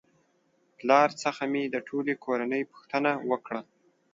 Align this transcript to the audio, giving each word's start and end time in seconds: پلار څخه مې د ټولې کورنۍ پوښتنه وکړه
پلار 0.77 1.09
څخه 1.23 1.43
مې 1.51 1.63
د 1.73 1.75
ټولې 1.87 2.13
کورنۍ 2.25 2.61
پوښتنه 2.71 3.11
وکړه 3.29 3.61